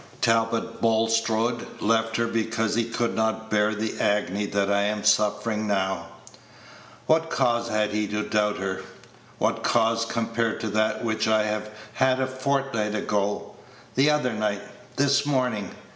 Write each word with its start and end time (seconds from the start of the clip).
Talbot 0.19 0.81
Bulstrode 0.81 1.79
left 1.79 2.15
her 2.17 2.25
because 2.25 2.73
he 2.73 2.85
could 2.85 3.13
not 3.15 3.51
bear 3.51 3.75
the 3.75 3.99
agony 3.99 4.47
that 4.47 4.71
I 4.73 4.81
am 4.81 5.03
suffering 5.03 5.67
now. 5.67 6.07
What 7.05 7.29
cause 7.29 7.67
had 7.69 7.91
he 7.91 8.07
to 8.07 8.23
doubt 8.23 8.57
her? 8.57 8.81
What 9.37 9.61
cause 9.61 10.05
compared 10.05 10.59
to 10.61 10.69
that 10.69 11.03
which 11.05 11.27
I 11.27 11.43
have 11.43 11.69
had 11.93 12.19
a 12.19 12.25
fortnight 12.25 12.95
ago 12.95 13.53
the 13.93 14.09
other 14.09 14.33
night 14.33 14.61
this 14.95 15.23
morning? 15.23 15.69